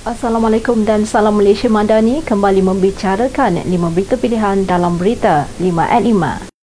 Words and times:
Assalamualaikum 0.00 0.88
dan 0.88 1.04
salam 1.04 1.36
Malaysia 1.36 1.68
Madani 1.68 2.24
kembali 2.24 2.64
membicarakan 2.64 3.60
lima 3.68 3.92
berita 3.92 4.16
pilihan 4.16 4.64
dalam 4.64 4.96
berita 4.96 5.44
5 5.60 5.76
at 5.76 6.00
5. 6.00 6.59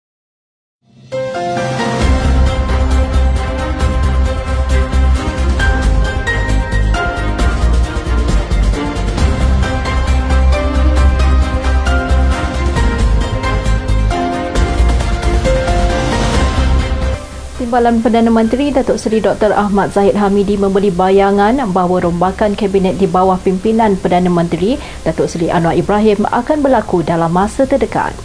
Timbalan 17.67 17.99
Perdana 17.99 18.31
Menteri 18.31 18.71
Datuk 18.71 18.95
Seri 18.95 19.19
Dr. 19.19 19.51
Ahmad 19.51 19.91
Zahid 19.91 20.15
Hamidi 20.15 20.55
memberi 20.55 20.87
bayangan 20.87 21.59
bahawa 21.75 22.07
rombakan 22.07 22.55
kabinet 22.55 22.95
di 22.95 23.11
bawah 23.11 23.35
pimpinan 23.35 23.99
Perdana 23.99 24.31
Menteri 24.31 24.79
Datuk 25.03 25.27
Seri 25.27 25.51
Anwar 25.51 25.75
Ibrahim 25.75 26.23
akan 26.31 26.63
berlaku 26.63 27.03
dalam 27.03 27.27
masa 27.27 27.67
terdekat. 27.67 28.15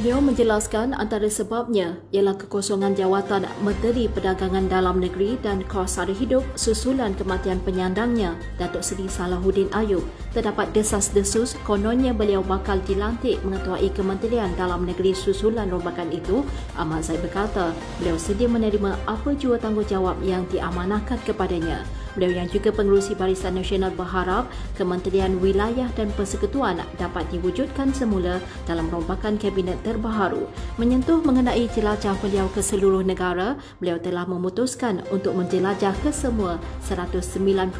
Beliau 0.00 0.16
menjelaskan 0.24 0.96
antara 0.96 1.28
sebabnya 1.28 2.00
ialah 2.08 2.32
kekosongan 2.32 2.96
jawatan 2.96 3.44
Menteri 3.60 4.08
Perdagangan 4.08 4.64
Dalam 4.64 4.96
Negeri 4.96 5.36
dan 5.44 5.60
Kos 5.68 6.00
Sara 6.00 6.16
Hidup 6.16 6.40
susulan 6.56 7.12
kematian 7.12 7.60
penyandangnya, 7.60 8.32
Datuk 8.56 8.80
Seri 8.80 9.12
Salahuddin 9.12 9.68
Ayub. 9.76 10.00
Terdapat 10.32 10.72
desas-desus 10.72 11.52
kononnya 11.68 12.16
beliau 12.16 12.40
bakal 12.40 12.80
dilantik 12.88 13.44
mengetuai 13.44 13.92
Kementerian 13.92 14.48
Dalam 14.56 14.88
Negeri 14.88 15.12
susulan 15.12 15.68
rombakan 15.68 16.08
itu. 16.16 16.48
Ahmad 16.80 17.04
Zaid 17.04 17.20
berkata, 17.20 17.76
beliau 18.00 18.16
sedia 18.16 18.48
menerima 18.48 18.96
apa 19.04 19.36
jua 19.36 19.60
tanggungjawab 19.60 20.16
yang 20.24 20.48
diamanahkan 20.48 21.20
kepadanya. 21.28 21.84
Beliau 22.18 22.42
yang 22.42 22.48
juga 22.50 22.74
pengerusi 22.74 23.14
Barisan 23.14 23.54
Nasional 23.54 23.94
berharap 23.94 24.50
Kementerian 24.74 25.38
Wilayah 25.38 25.86
dan 25.94 26.10
Persekutuan 26.18 26.82
dapat 26.98 27.26
diwujudkan 27.30 27.94
semula 27.94 28.42
dalam 28.66 28.90
rombakan 28.90 29.38
kabinet 29.38 29.78
terbaharu. 29.86 30.50
Menyentuh 30.80 31.22
mengenai 31.22 31.70
jelajah 31.70 32.18
beliau 32.18 32.50
ke 32.50 32.58
seluruh 32.64 33.06
negara, 33.06 33.54
beliau 33.78 34.02
telah 34.02 34.26
memutuskan 34.26 35.06
untuk 35.14 35.38
menjelajah 35.38 35.94
ke 36.02 36.10
semua 36.10 36.58
191 36.86 37.74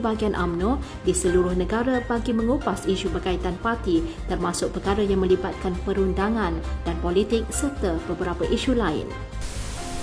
bahagian 0.00 0.32
AMNO 0.32 0.80
di 1.04 1.12
seluruh 1.12 1.52
negara 1.52 2.00
bagi 2.08 2.32
mengupas 2.32 2.88
isu 2.88 3.12
berkaitan 3.12 3.56
parti 3.60 4.00
termasuk 4.26 4.72
perkara 4.72 5.04
yang 5.04 5.20
melibatkan 5.20 5.76
perundangan 5.84 6.56
dan 6.88 6.96
politik 7.04 7.44
serta 7.52 8.00
beberapa 8.08 8.48
isu 8.48 8.76
lain. 8.76 9.33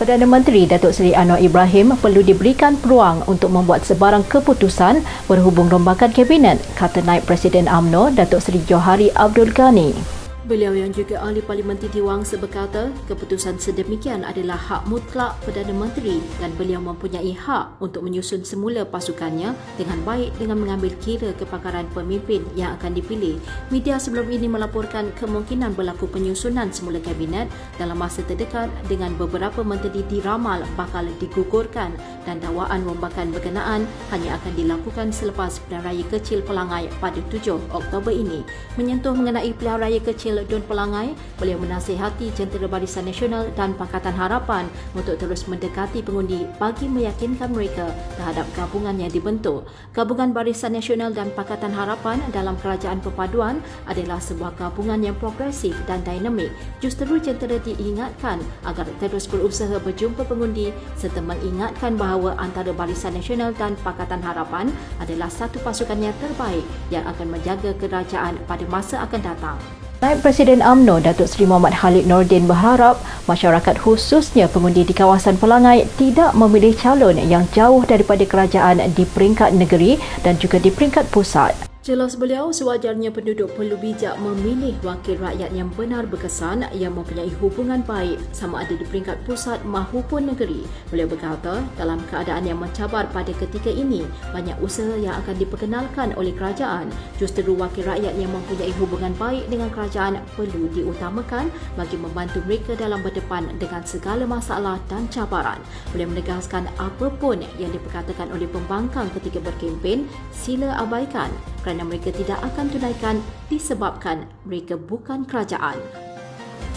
Perdana 0.01 0.25
Menteri 0.25 0.65
Datuk 0.65 0.97
Seri 0.97 1.13
Anwar 1.13 1.37
Ibrahim 1.37 1.93
perlu 1.93 2.25
diberikan 2.25 2.73
peluang 2.73 3.21
untuk 3.29 3.53
membuat 3.53 3.85
sebarang 3.85 4.25
keputusan 4.25 5.05
berhubung 5.29 5.69
rombakan 5.69 6.09
kabinet, 6.09 6.57
kata 6.73 7.05
Naib 7.05 7.29
Presiden 7.29 7.69
AMNO 7.69 8.17
Datuk 8.17 8.41
Seri 8.41 8.65
Johari 8.65 9.13
Abdul 9.13 9.53
Ghani. 9.53 10.20
Beliau 10.41 10.73
yang 10.73 10.89
juga 10.89 11.21
ahli 11.21 11.37
parlimen 11.37 11.77
Titi 11.77 12.01
Wangsa 12.01 12.33
berkata, 12.33 12.89
keputusan 13.05 13.61
sedemikian 13.61 14.25
adalah 14.25 14.57
hak 14.57 14.89
mutlak 14.89 15.37
Perdana 15.45 15.69
Menteri 15.69 16.17
dan 16.41 16.49
beliau 16.57 16.81
mempunyai 16.81 17.29
hak 17.29 17.77
untuk 17.77 18.01
menyusun 18.01 18.41
semula 18.41 18.81
pasukannya 18.81 19.53
dengan 19.77 20.01
baik 20.01 20.33
dengan 20.41 20.57
mengambil 20.57 20.97
kira 20.97 21.29
kepakaran 21.37 21.85
pemimpin 21.93 22.41
yang 22.57 22.73
akan 22.73 22.97
dipilih. 22.97 23.37
Media 23.69 24.01
sebelum 24.01 24.33
ini 24.33 24.49
melaporkan 24.49 25.13
kemungkinan 25.13 25.77
berlaku 25.77 26.09
penyusunan 26.09 26.73
semula 26.73 26.97
kabinet 26.97 27.45
dalam 27.77 28.01
masa 28.01 28.25
terdekat 28.25 28.73
dengan 28.89 29.13
beberapa 29.21 29.61
menteri 29.61 30.01
diramal 30.09 30.65
bakal 30.73 31.05
digugurkan 31.21 31.93
dan 32.25 32.41
dakwaan 32.41 32.81
rombakan 32.81 33.29
berkenaan 33.29 33.85
hanya 34.09 34.41
akan 34.41 34.57
dilakukan 34.57 35.13
selepas 35.13 35.61
pilihan 35.69 35.85
raya 35.85 36.05
kecil 36.09 36.41
pelangai 36.41 36.89
pada 36.97 37.21
7 37.29 37.61
Oktober 37.69 38.09
ini. 38.09 38.41
Menyentuh 38.73 39.13
mengenai 39.13 39.53
pilihan 39.53 39.77
raya 39.77 40.01
kecil 40.01 40.30
Dun 40.47 40.63
Pelangai, 40.63 41.11
beliau 41.35 41.59
menasihati 41.59 42.31
Jentera 42.31 42.71
Barisan 42.71 43.03
Nasional 43.03 43.51
dan 43.53 43.75
Pakatan 43.75 44.15
Harapan 44.15 44.71
untuk 44.95 45.19
terus 45.19 45.43
mendekati 45.51 45.99
pengundi 45.99 46.47
bagi 46.55 46.87
meyakinkan 46.87 47.51
mereka 47.51 47.91
terhadap 48.15 48.47
gabungan 48.55 48.95
yang 48.95 49.11
dibentuk. 49.11 49.67
Gabungan 49.91 50.31
Barisan 50.31 50.71
Nasional 50.77 51.11
dan 51.11 51.33
Pakatan 51.35 51.75
Harapan 51.75 52.23
dalam 52.31 52.55
Kerajaan 52.63 53.03
Perpaduan 53.03 53.59
adalah 53.89 54.23
sebuah 54.23 54.55
gabungan 54.55 55.03
yang 55.03 55.17
progresif 55.19 55.75
dan 55.83 55.99
dinamik. 56.07 56.53
Justeru 56.79 57.19
jentera 57.19 57.59
diingatkan 57.59 58.39
agar 58.63 58.87
terus 59.03 59.27
berusaha 59.27 59.75
berjumpa 59.83 60.23
pengundi 60.23 60.71
serta 60.95 61.19
mengingatkan 61.19 61.99
bahawa 61.99 62.39
antara 62.39 62.71
Barisan 62.71 63.17
Nasional 63.17 63.51
dan 63.59 63.75
Pakatan 63.83 64.23
Harapan 64.23 64.71
adalah 65.03 65.27
satu 65.27 65.59
pasukan 65.65 65.99
yang 65.99 66.15
terbaik 66.21 66.63
yang 66.93 67.03
akan 67.09 67.27
menjaga 67.33 67.73
kerajaan 67.75 68.37
pada 68.45 68.65
masa 68.69 69.03
akan 69.03 69.21
datang. 69.25 69.80
Naib 70.01 70.25
Presiden 70.25 70.65
AMNO 70.65 70.97
Datuk 71.05 71.29
Seri 71.29 71.45
Muhammad 71.45 71.77
Khalid 71.77 72.09
Nordin 72.09 72.49
berharap 72.49 72.97
masyarakat 73.29 73.77
khususnya 73.77 74.49
pengundi 74.49 74.81
di 74.81 74.97
kawasan 74.97 75.37
Pelangai 75.37 75.85
tidak 75.93 76.33
memilih 76.33 76.73
calon 76.73 77.21
yang 77.21 77.45
jauh 77.53 77.85
daripada 77.85 78.25
kerajaan 78.25 78.81
di 78.97 79.05
peringkat 79.05 79.53
negeri 79.53 80.01
dan 80.25 80.41
juga 80.41 80.57
di 80.57 80.73
peringkat 80.73 81.05
pusat. 81.13 81.70
Jelas 81.81 82.13
beliau 82.13 82.53
sewajarnya 82.53 83.09
penduduk 83.09 83.57
perlu 83.57 83.73
bijak 83.73 84.13
memilih 84.21 84.77
wakil 84.85 85.17
rakyat 85.17 85.49
yang 85.49 85.65
benar 85.73 86.05
berkesan 86.05 86.69
yang 86.77 86.93
mempunyai 86.93 87.33
hubungan 87.41 87.81
baik 87.81 88.21
sama 88.29 88.61
ada 88.61 88.77
di 88.77 88.85
peringkat 88.85 89.17
pusat 89.25 89.57
maupun 89.65 90.29
negeri. 90.29 90.61
Beliau 90.93 91.09
berkata, 91.09 91.65
dalam 91.81 91.97
keadaan 92.05 92.45
yang 92.45 92.61
mencabar 92.61 93.09
pada 93.09 93.33
ketika 93.33 93.73
ini, 93.73 94.05
banyak 94.29 94.53
usaha 94.61 94.93
yang 94.93 95.17
akan 95.25 95.33
diperkenalkan 95.41 96.13
oleh 96.21 96.29
kerajaan. 96.37 96.85
Justeru 97.17 97.57
wakil 97.57 97.81
rakyat 97.89 98.13
yang 98.13 98.29
mempunyai 98.29 98.69
hubungan 98.77 99.17
baik 99.17 99.49
dengan 99.49 99.73
kerajaan 99.73 100.21
perlu 100.37 100.69
diutamakan 100.77 101.49
bagi 101.73 101.97
membantu 101.97 102.45
mereka 102.45 102.77
dalam 102.77 103.01
berdepan 103.01 103.57
dengan 103.57 103.81
segala 103.89 104.29
masalah 104.29 104.77
dan 104.85 105.09
cabaran. 105.09 105.57
Beliau 105.97 106.13
menegaskan 106.13 106.69
apapun 106.77 107.41
yang 107.57 107.73
diperkatakan 107.73 108.29
oleh 108.29 108.45
pembangkang 108.45 109.09
ketika 109.17 109.41
berkempen, 109.41 110.05
sila 110.29 110.77
abaikan 110.77 111.33
kerana 111.71 111.87
mereka 111.87 112.11
tidak 112.11 112.35
akan 112.43 112.67
tunaikan 112.67 113.15
disebabkan 113.47 114.27
mereka 114.43 114.75
bukan 114.75 115.23
kerajaan. 115.23 115.79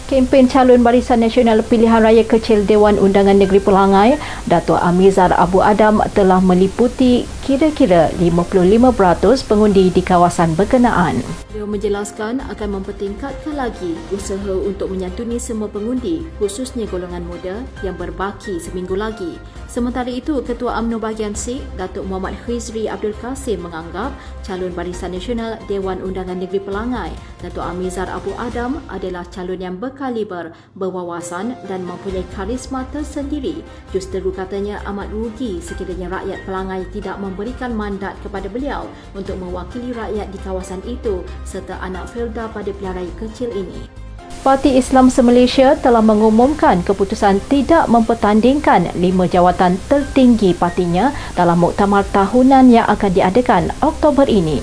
Kempen 0.07 0.47
calon 0.47 0.87
Barisan 0.87 1.19
Nasional 1.19 1.67
Pilihan 1.67 1.99
Raya 1.99 2.23
Kecil 2.23 2.63
Dewan 2.63 2.95
Undangan 2.95 3.35
Negeri 3.35 3.59
Pelangai, 3.59 4.15
Datuk 4.47 4.79
Amizar 4.79 5.35
Abu 5.35 5.59
Adam 5.59 5.99
telah 6.15 6.39
meliputi 6.39 7.27
kira-kira 7.45 8.09
55% 8.17 9.45
pengundi 9.45 9.93
di 9.93 10.01
kawasan 10.01 10.57
berkenaan. 10.57 11.21
Beliau 11.53 11.69
menjelaskan 11.69 12.41
akan 12.49 12.81
mempertingkatkan 12.81 13.53
lagi 13.53 13.93
usaha 14.09 14.49
untuk 14.49 14.89
menyantuni 14.89 15.37
semua 15.37 15.69
pengundi, 15.69 16.25
khususnya 16.41 16.89
golongan 16.89 17.21
muda 17.21 17.61
yang 17.85 17.93
berbaki 18.01 18.57
seminggu 18.57 18.97
lagi. 18.97 19.37
Sementara 19.69 20.09
itu, 20.09 20.41
Ketua 20.41 20.79
UMNO 20.81 20.97
Bahagian 20.97 21.37
C, 21.37 21.61
Datuk 21.77 22.07
Muhammad 22.09 22.33
Khizri 22.47 22.87
Abdul 22.89 23.13
Kasim 23.21 23.61
menganggap 23.61 24.15
calon 24.41 24.71
Barisan 24.71 25.13
Nasional 25.13 25.61
Dewan 25.67 26.01
Undangan 26.01 26.39
Negeri 26.41 26.63
Pelangai, 26.63 27.11
Datuk 27.43 27.61
Amizar 27.61 28.07
Abu 28.07 28.31
Adam 28.39 28.79
adalah 28.87 29.27
calon 29.29 29.59
yang 29.59 29.75
berkaliber, 29.75 30.55
berwawasan 30.79 31.59
dan 31.67 31.83
mempunyai 31.83 32.23
karisma 32.33 32.87
tersendiri. 32.89 33.61
Justeru 33.91 34.31
katanya 34.31 34.79
amat 34.89 35.11
rugi 35.11 35.59
sekiranya 35.59 36.23
rakyat 36.23 36.39
Pelangai 36.47 36.81
tidak 36.95 37.19
memberikan 37.35 37.75
mandat 37.75 38.15
kepada 38.23 38.47
beliau 38.47 38.87
untuk 39.11 39.35
mewakili 39.35 39.91
rakyat 39.91 40.31
di 40.31 40.39
kawasan 40.39 40.79
itu 40.87 41.19
serta 41.43 41.75
anak 41.83 42.07
Felda 42.07 42.47
pada 42.47 42.71
raya 42.79 43.11
kecil 43.19 43.51
ini. 43.51 43.91
Parti 44.39 44.77
Islam 44.77 45.11
Se-Malaysia 45.11 45.75
telah 45.75 46.05
mengumumkan 46.05 46.79
keputusan 46.85 47.43
tidak 47.51 47.91
mempertandingkan 47.91 48.93
lima 48.95 49.27
jawatan 49.27 49.75
tertinggi 49.91 50.55
partinya 50.55 51.11
dalam 51.35 51.59
muktamar 51.59 52.07
tahunan 52.13 52.71
yang 52.71 52.87
akan 52.87 53.11
diadakan 53.11 53.73
Oktober 53.83 54.29
ini. 54.31 54.61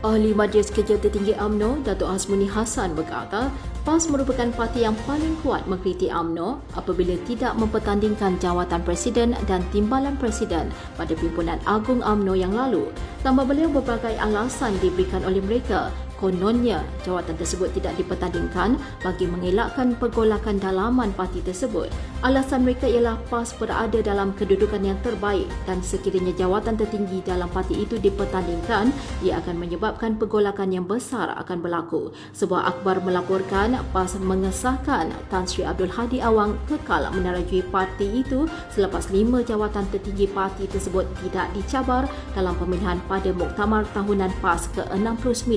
Ahli 0.00 0.32
Majlis 0.32 0.72
Kerja 0.72 0.96
Tertinggi 0.96 1.36
AMNO, 1.36 1.84
Datuk 1.84 2.08
Hasmuni 2.08 2.48
Hassan 2.48 2.96
berkata, 2.96 3.52
PAS 3.80 4.12
merupakan 4.12 4.52
parti 4.52 4.84
yang 4.84 4.92
paling 5.08 5.40
kuat 5.40 5.64
mengkritik 5.64 6.12
AMNO 6.12 6.60
apabila 6.76 7.16
tidak 7.24 7.56
mempertandingkan 7.56 8.36
jawatan 8.36 8.84
Presiden 8.84 9.32
dan 9.48 9.64
Timbalan 9.72 10.20
Presiden 10.20 10.68
pada 11.00 11.16
Pimpinan 11.16 11.56
Agung 11.64 12.04
AMNO 12.04 12.36
yang 12.36 12.52
lalu. 12.52 12.92
Tambah 13.24 13.48
beliau 13.48 13.72
berbagai 13.72 14.20
alasan 14.20 14.76
diberikan 14.84 15.24
oleh 15.24 15.40
mereka 15.40 15.88
kononnya 16.20 16.84
jawatan 17.02 17.34
tersebut 17.40 17.72
tidak 17.72 17.96
dipertandingkan 17.96 18.76
bagi 19.00 19.24
mengelakkan 19.26 19.96
pergolakan 19.96 20.60
dalaman 20.60 21.10
parti 21.16 21.40
tersebut. 21.40 21.88
Alasan 22.20 22.68
mereka 22.68 22.84
ialah 22.84 23.16
PAS 23.32 23.56
berada 23.56 23.96
dalam 24.04 24.36
kedudukan 24.36 24.84
yang 24.84 25.00
terbaik 25.00 25.48
dan 25.64 25.80
sekiranya 25.80 26.36
jawatan 26.36 26.76
tertinggi 26.76 27.24
dalam 27.24 27.48
parti 27.48 27.80
itu 27.80 27.96
dipertandingkan, 27.96 28.92
ia 29.24 29.40
akan 29.40 29.56
menyebabkan 29.56 30.20
pergolakan 30.20 30.68
yang 30.68 30.84
besar 30.84 31.32
akan 31.40 31.64
berlaku. 31.64 32.12
Sebuah 32.36 32.76
akhbar 32.76 33.00
melaporkan 33.00 33.80
PAS 33.96 34.20
mengesahkan 34.20 35.08
Tan 35.32 35.48
Sri 35.48 35.64
Abdul 35.64 35.88
Hadi 35.88 36.20
Awang 36.20 36.60
kekal 36.68 37.08
menerajui 37.08 37.64
parti 37.72 38.20
itu 38.20 38.44
selepas 38.68 39.08
lima 39.08 39.40
jawatan 39.40 39.88
tertinggi 39.88 40.28
parti 40.28 40.68
tersebut 40.68 41.08
tidak 41.24 41.48
dicabar 41.56 42.04
dalam 42.36 42.52
pemilihan 42.60 43.00
pada 43.08 43.32
Muktamar 43.32 43.88
Tahunan 43.96 44.28
PAS 44.44 44.68
ke-69. 44.76 45.56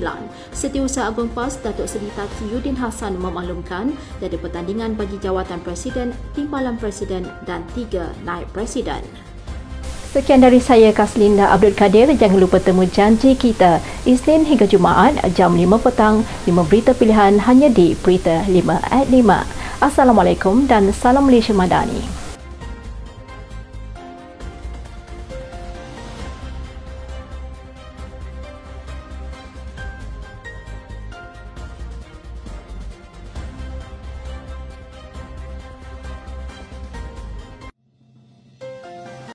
Setiausaha 0.54 1.10
Agung 1.10 1.26
PAS 1.34 1.58
Datuk 1.58 1.90
Seri 1.90 2.06
Taki 2.14 2.46
Yudin 2.46 2.78
Hassan 2.78 3.18
memaklumkan 3.18 3.90
ada 4.22 4.36
pertandingan 4.38 4.94
bagi 4.94 5.18
jawatan 5.18 5.58
Presiden, 5.66 6.14
Timbalan 6.30 6.78
Presiden 6.78 7.26
dan 7.42 7.66
tiga 7.74 8.14
naib 8.22 8.46
Presiden. 8.54 9.02
Sekian 10.14 10.46
dari 10.46 10.62
saya 10.62 10.94
Kaslinda 10.94 11.50
Abdul 11.50 11.74
Kadir. 11.74 12.06
Jangan 12.14 12.38
lupa 12.38 12.62
temu 12.62 12.86
janji 12.86 13.34
kita 13.34 13.82
Isnin 14.06 14.46
hingga 14.46 14.70
Jumaat 14.70 15.18
jam 15.34 15.58
5 15.58 15.74
petang. 15.82 16.22
5 16.46 16.54
berita 16.70 16.94
pilihan 16.94 17.34
hanya 17.42 17.66
di 17.66 17.98
Berita 17.98 18.46
5 18.46 18.78
at 18.94 19.10
5. 19.10 19.82
Assalamualaikum 19.82 20.70
dan 20.70 20.94
salam 20.94 21.26
Malaysia 21.26 21.50
Madani. 21.50 22.23